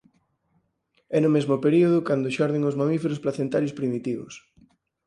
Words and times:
É 1.15 1.17
no 1.21 1.33
mesmo 1.35 1.55
período 1.65 1.97
cando 2.07 2.33
xorden 2.37 2.67
os 2.69 2.77
mamíferos 2.81 3.21
placentarios 3.25 3.75
primitivos. 3.79 4.33